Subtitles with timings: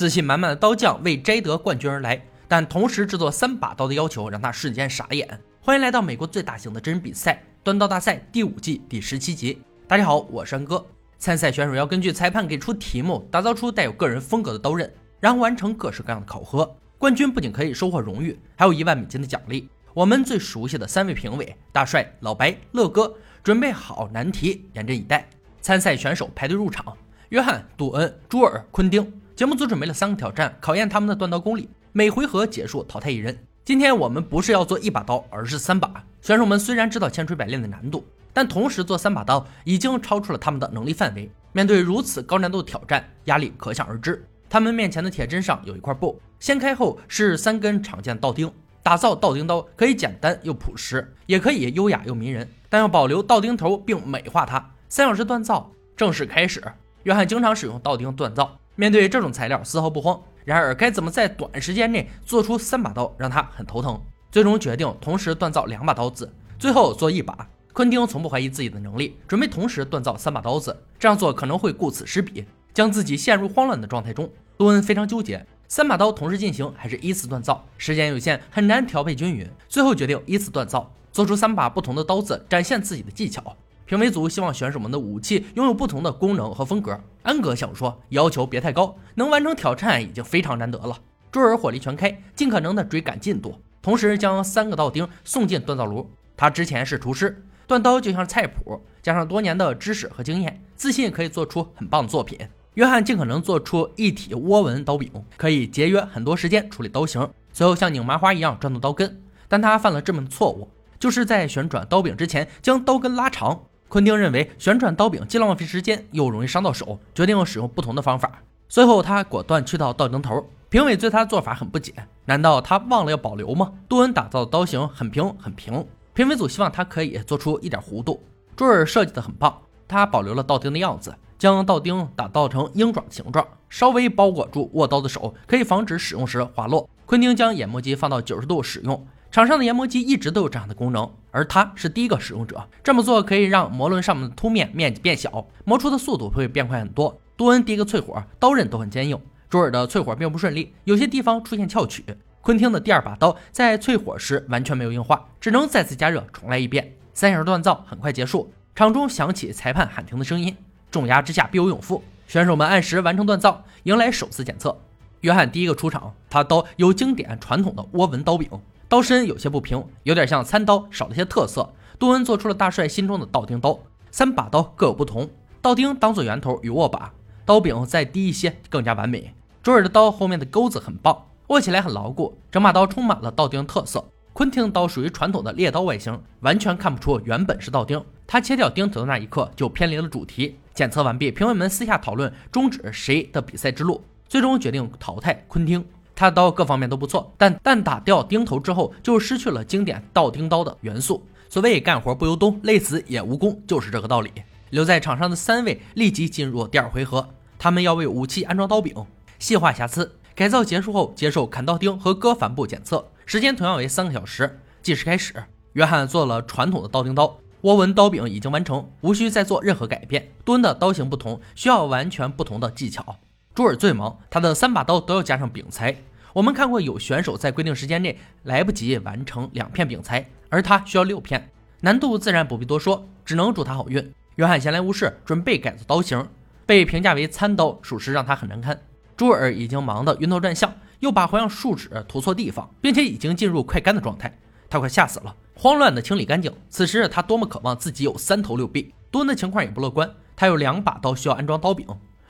[0.00, 2.18] 自信满满的刀匠为摘得冠军而来，
[2.48, 5.28] 但同时制作三把刀的要求让他瞬间傻眼。
[5.60, 9.60] 欢迎来到美国最大型的真人比赛——端刀大赛第五季第十七集。
[9.86, 10.82] 大家好，我是安哥。
[11.18, 14.90] 参赛选手要根据裁判给出题目，打造出带有个人风格的刀刃，
[15.20, 16.74] 然后完成各式各样的考核。
[16.96, 19.68] 冠军不仅可以收获荣誉，还有一万美金的奖励。
[19.92, 23.14] 我们最熟悉的三位评委大帅、老白、乐哥，
[23.44, 25.28] 准备好难题，严阵以待。
[25.60, 26.96] 参赛选手排队入场：
[27.28, 29.19] 约翰、杜恩、朱尔、昆丁。
[29.40, 31.66] 节目组准备了三个挑战，考验他们的断刀功力。
[31.92, 33.34] 每回合结束淘汰一人。
[33.64, 36.04] 今天我们不是要做一把刀，而是三把。
[36.20, 41.30] 选手们虽然知道千锤百炼的难度，但同时做三把刀已经超出了他们的能力范围。
[41.52, 44.22] 面对如此高难度的挑战，压力可想而知。
[44.50, 48.52] 他们面前的铁砧上有一块布，掀开后是三根常见的刀钉。
[48.82, 54.72] 打造道钉刀可以简单又朴实，也可以优雅又迷人，但要保留道钉头并美化它。
[54.90, 56.62] 三小时锻造正式开始。
[57.04, 58.59] 约翰经常使用道钉锻造。
[58.76, 64.00] 面对这种材料丝毫不慌，然而该怎么在短时间内做出三把刀，让他很头疼。
[64.30, 67.48] 最终决定同时锻造两把刀子，最后做一把。
[67.72, 74.30] 昆汀从不怀疑自己的能力，准备同时锻造三把刀子，这样做可能会顾此失彼，将自己陷入慌乱的状态中。
[74.58, 77.64] 杜恩非常纠结，三把刀同时进行还是依次锻造？
[77.78, 83.56] 时间有限，很难调配均匀，最后决定依次锻造，做出三把不同的刀子，展现自己的技巧。
[83.90, 86.96] 评委组希望选手们的武器拥有不同的功能和风格。
[87.24, 90.96] 安格想说，要求别太高，能完成挑战已经非常难得了。
[91.32, 96.08] 朱尔火力全开，尽可能的追赶进度，同时将三个道钉送进锻造炉。
[96.36, 102.38] 他之前是厨师，锻刀就像菜谱，加上多年的知识和经验，自信可以做出很棒的作品。
[102.74, 109.20] 约翰尽可能做出一体涡纹刀柄，可以节约很多时间处理刀型，随后像拧麻花一样转动刀根。
[109.48, 110.68] 但他犯了致命错误，
[111.00, 113.62] 就是在旋转刀柄之前将刀根拉长。
[113.90, 118.40] 昆汀认为旋转刀柄既浪费时间又容易伤到手，决定使用不同的方法。
[118.68, 120.46] 随后他果断去到道钉头。
[120.68, 121.92] 评委对他的做法很不解，
[122.26, 123.72] 难道他忘了要保留吗？
[123.88, 128.22] 杜恩打造的刀型很平很平，评委组希望他可以做出一点弧度。
[128.54, 129.52] 朱尔设计的很棒，
[129.88, 136.88] 他保留了道钉的样子，将道钉打造成鹰爪形状，稍微包裹住握刀的手，可以防止使用时滑落。
[137.06, 139.04] 昆汀将研磨机放到九十度使用。
[139.32, 142.66] 场上的研磨机一直都有这样的功能，而他是第一个使用者。
[142.82, 147.16] 这么做可以让磨轮上面的凸面面积变小，磨出的速度会变快很多。
[147.36, 149.16] 多恩第一个淬火，刀刃都很坚硬。
[149.48, 152.04] 朱尔的淬火并不顺利，有些地方出现翘曲。
[152.40, 156.92] 昆汀的第二把刀在淬火时完全没有硬化，只能再次加热重来一遍。
[157.14, 160.56] 三小时锻造很快结束，场中响起裁判喊停的声音。
[160.90, 164.76] 重压之下必有勇夫，选手们按时完成锻造，迎来首次检测。
[165.20, 168.48] 约翰第一个出场，他刀有经典传统的涡纹刀柄。
[168.90, 171.72] 刀身有些不平，有点像餐刀，少了些特色。
[171.96, 173.78] 杜恩做出了大帅心中的道钉刀，
[174.10, 175.30] 三把刀各有不同，
[175.62, 177.12] 刀钉当做圆头与握把，
[177.44, 179.32] 刀柄再低一些更加完美。
[179.62, 184.04] 卓尔的刀后面的钩子很棒，握起来很牢固，整把刀充满了道钉特色。
[184.32, 188.04] 昆汀刀属于传统的猎刀外形，完全看不出原本是道钉。
[188.26, 190.56] 他切掉钉头的那一刻就偏离了主题。
[190.74, 195.84] 检测完毕，评委们私下讨论终止谁的比赛之路，最终决定淘汰昆汀。
[196.20, 201.26] 他的刀各方面都不错，但但打掉钉头之后，就失去了经典倒钉刀的元素。
[201.48, 204.30] 所谓干活不由东，累死也无功，就是这个道理。
[204.68, 207.26] 留在场上的三位立即进入第二回合，
[207.58, 208.94] 他们要为武器安装刀柄，
[209.38, 210.14] 细化瑕疵。
[210.34, 214.60] 改造结束后，接受砍刀钉和割帆布检测，时间同样为三个小时。
[214.82, 215.42] 计时开始，
[215.72, 220.30] 约翰做了传统的道钉刀，涡纹刀柄已经完成，无需再做任何改变。
[220.44, 223.16] 蹲的刀型不同，需要完全不同的技巧。
[223.54, 225.96] 朱尔最忙，他的三把刀都要加上柄材。
[226.32, 234.12] 我们看过有选手在规定时间内来不及完成两片饼材，而他需要六片，难度自然不必多说，只能祝他好运。
[234.36, 236.24] 约翰闲来无事，准备改造刀型，
[236.64, 238.80] 被评价为餐刀，属实让他很难堪。
[239.16, 244.32] 朱尔已经忙得晕头转向，又把花样树脂涂错地方，并且已经进入快干的状态，
[244.68, 246.52] 他快吓死了，慌乱的清理干净。
[246.68, 248.94] 此时他多么渴望自己有三头六臂。
[249.10, 251.84] 多恩的情况也不乐观，他有两把刀需要安装刀柄，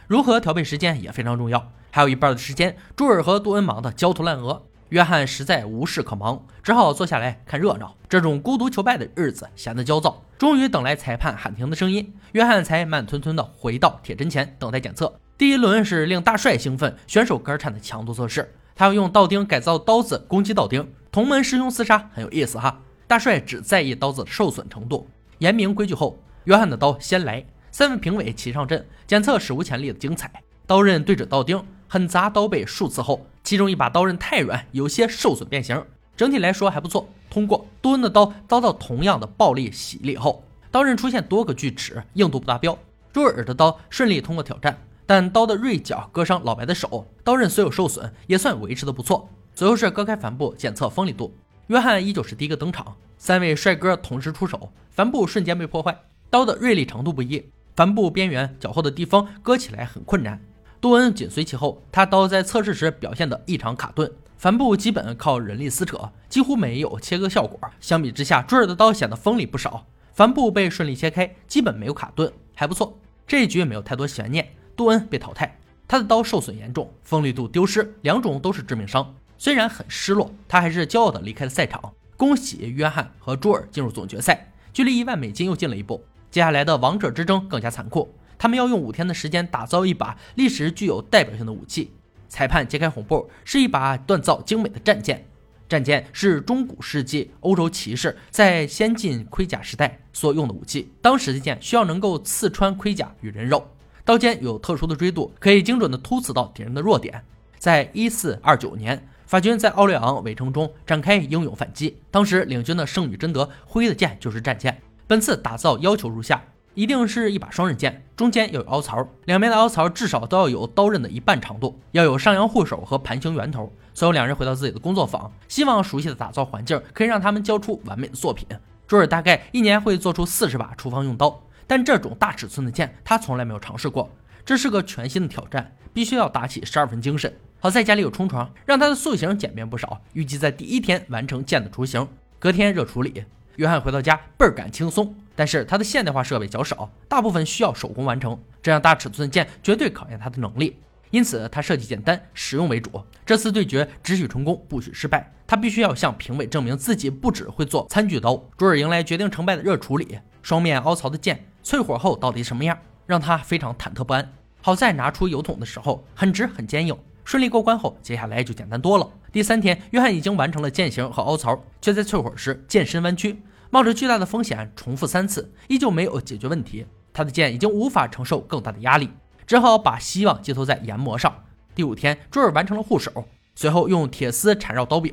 [0.09, 1.71] 如何调配时间也非常重要。
[1.91, 7.97] 还有一半的时间，朱尔和杜恩忙得焦头烂额，约翰实在无事可忙，只好坐下来看热闹。
[8.09, 10.23] 这种孤独求败的日子显得焦躁。
[10.39, 15.15] 终于等来裁判喊停的声音，约翰才慢吞吞地回到铁砧前等待检测。
[15.37, 22.81] 第一轮是令大帅兴奋、选手肝颤的强度测试，他要用道钉改造刀子攻击道钉，同门师兄厮杀很有意思哈。
[23.07, 25.09] 大帅只在意刀子的受损程度。
[25.39, 30.31] 严明规矩后，约翰的刀先来，三位评委齐上阵检测，史无前例的精彩。
[30.67, 31.63] 刀刃对准道钉。
[31.93, 35.85] 狠砸刀背数次后，其中一把刀刃太软，有些受损变形。
[36.17, 37.67] 整体来说还不错，通过。
[37.83, 42.79] 杜恩的刀遭到同样的暴力洗礼后，刀刃出现多个锯齿，硬度不达标。
[43.13, 49.29] 朱尔的刀顺利通过挑战，但刀的锐角割伤老白的手，刀刃虽有受损，也算维持的不错。
[49.57, 51.35] 随后是割开帆布检测锋利度，
[51.67, 55.99] 约翰依旧是第一个登场，三位帅哥同时出手，帆布瞬间被破坏，
[56.31, 60.41] 刀的锐利程度不一，帆布边缘较厚的地方割起来很困难。
[60.81, 67.61] 杜恩紧随其后，他刀在测试时表现的异常卡顿，帆布基本靠人力撕扯，几乎没有切割效果。
[67.81, 69.85] 相比之下，朱尔的刀显得锋利不少，
[70.15, 72.99] 帆布被顺利切开，基本没有卡顿，还不错。
[73.27, 74.49] 这一局也没有太多悬念。
[74.75, 79.15] 杜恩被淘汰，他的刀受损严重，锋利度丢失，两种都是致命伤。
[79.37, 81.93] 虽然很失落，他还是骄傲地离开了赛场。
[82.17, 86.03] 恭喜约翰和朱尔进入总决赛，距离一万美金又近了一步。
[86.31, 91.93] 接下来的王者之争更加残酷，他们要用五天的时间打造一把历史具有代表性的武器。
[92.27, 95.27] 裁判揭开红布，是一把锻造精美的战剑。
[95.69, 103.69] 战剑是中古世纪欧洲骑士在先进盔甲时代所用的武器，当时的剑需要能够刺穿盔甲与人肉。
[104.07, 107.23] 刀尖有特殊的锥度，可以精准的突刺到敌人的弱点。
[107.59, 114.81] 在一四二九年，法军在奥利昂围城中展开英勇反击，当时领军的圣女贞德挥的剑就是战剑。
[115.07, 116.43] 本次打造要求如下：
[116.75, 123.73] 一定是一把双刃剑，中间要有凹槽，两边的凹槽至少都要有刀刃的一半长度，要有上扬护手和盘形圆头。
[123.93, 128.47] 随后两人回到自己的工作坊，希望熟悉的打造环境可以让他们交出完美的作品。
[128.87, 131.43] 朱尔大概一年会做出四十把厨房用刀。
[131.67, 134.11] 但这种大尺寸的剑，他从来没有尝试过，
[134.45, 137.33] 这是个全新的挑战，必须要打起十二分精神。
[137.61, 140.01] 好在家里有冲床，让他的塑形简便不少。
[140.13, 142.09] 预计在第一天完成剑的雏形，
[142.41, 143.25] 隔天热处理。
[143.61, 150.79] 约翰回到家倍儿感轻松，但是他的现代化设备较少，大部分需要手工完成，这样大尺寸的剑绝对考验他的能力。
[151.11, 152.91] 因此他设计简单实用为主。
[153.27, 155.31] 这次对决只许成功，不许失败。
[155.47, 158.43] 他必须要向评委证明自己不只会做餐具刀。
[158.57, 161.45] 朱尔迎来决定成败的热处理，双面凹槽的剑。
[161.63, 164.33] 淬火后到底什么样，让他非常忐忑不安。
[164.63, 169.07] 好在拿出油桶的时候很直很坚硬，顺利过关后，接下来就简单多了。
[169.33, 176.85] 第三天，约翰已经完成了剑形和凹槽，却在淬火时剑身弯曲，冒着巨大的风险重复三次，依旧没有解决问题。
[177.13, 179.09] 他的剑已经无法承受更大的压力，
[179.47, 181.33] 只好把希望寄托在研磨上。
[181.75, 183.25] 第五天，朱尔完成了护手，
[183.55, 185.13] 随后用铁丝缠绕刀柄，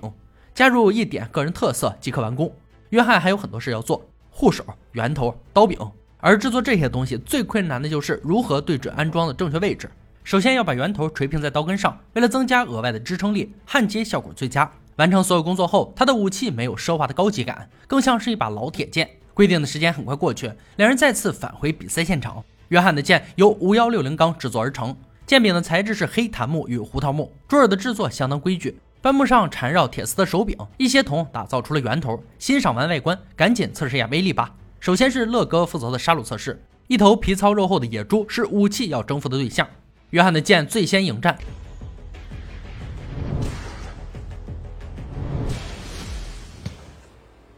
[0.55, 2.51] 加入一点个人特色即可完工。
[2.89, 5.77] 约翰还有很多事要做：护手、圆头、刀柄。
[6.19, 9.87] 而制作这些东西最困难的就是如何对准安装的正确位置。
[10.23, 14.69] 首先要把圆头垂平在刀根上，为了增加额外的支撑力，焊接效果最佳。
[14.97, 19.07] 完成所有工作后，他的武器没有奢华的高级感，更像是一把老铁剑。
[19.35, 22.43] 规定的时间很快过去，两人再次返回比赛现场。
[22.69, 24.97] 约翰的剑由五幺六零钢制作而成，
[25.27, 27.31] 剑柄的材质是黑檀木与胡桃木。
[27.47, 32.19] 朱尔的制作相当规矩，帆布上缠绕铁丝的手柄，一些铜打造出了圆头。
[32.39, 34.55] 欣赏完外观，赶紧测试一下威力吧。
[34.79, 39.67] 首先是乐哥负责的杀戮测试，一头皮糙肉厚的野猪是武器要征服的对象。
[40.09, 41.37] 约翰的剑最先迎战，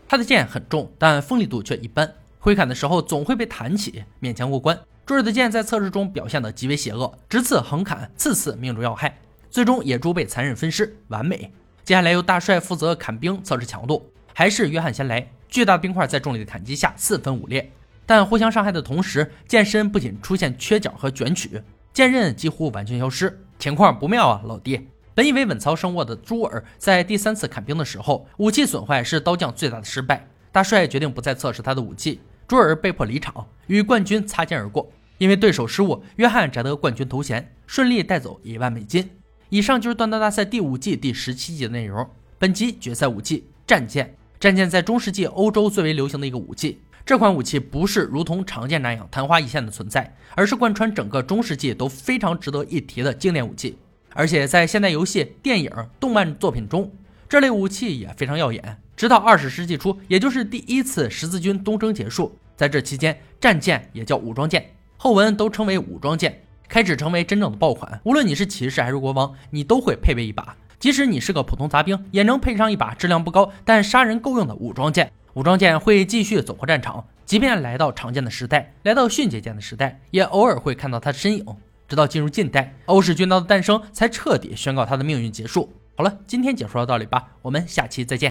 [0.10, 4.76] 他的剑很重，但锋利度却一般，挥砍的时候总会被弹起，勉强过关。
[5.06, 9.20] 朱尔的剑在测试中表现的极为邪恶，直刺横砍，次次命中要害，
[9.52, 11.52] 最终野猪被残忍分尸，完美。
[11.86, 15.30] 接下来由大帅负责砍冰测试强度，还是约翰先来。
[15.48, 17.72] 巨大的冰块在重力的砍击下四分五裂，
[18.08, 21.62] 但互相伤害的同时，剑身不仅出现缺角和卷曲，
[21.94, 23.40] 剑刃几乎完全消失。
[23.60, 24.88] 情况不妙啊，老弟！
[25.20, 30.26] 本以为稳操胜握的朱尔，在第三次砍冰的时候，武器损坏是刀匠最大的失败。
[30.50, 34.90] 大帅决定不再测试他的武器，朱尔被迫离场，与冠军擦肩而过。
[35.18, 39.10] 因为对手失误，约翰摘得冠军头衔，顺利带走一万美金。
[39.50, 42.10] 以上就是锻刀大赛第五季第十七集的内容。
[42.38, 44.16] 本集决赛武器战剑。
[44.40, 46.80] 战剑在中世纪欧洲最为流行的一个武器。
[47.06, 53.78] 这款武器不是如同长剑那样昙花一现的存在，而是贯穿整个中世纪都非常值得一提的经典武器。
[54.20, 56.92] 而且在现代游戏、电影、动漫作品中，
[57.30, 58.78] 这类武器也非常耀眼。
[58.98, 67.98] 直到二十世纪初，也就是第一次十字军东征结束，在这期间，战舰也叫武装舰，后文都称为武装舰，开始成为真正的爆款。
[68.04, 70.54] 无论你是骑士还是国王，你都会配备一把。
[70.80, 75.10] 即使你是个普通杂兵，也能配上一把质量不高但杀人够用的武装剑。
[75.36, 81.46] 武装剑会继续走过战场，即便来到常见的时代，来到迅捷剑的时代，也偶尔会看到它的身影。
[81.90, 85.74] 直到进入近代，欧式军刀的诞生才彻底宣告它的命运结束。
[85.96, 88.28] 好了，今天解说到这里吧，我们下期再见。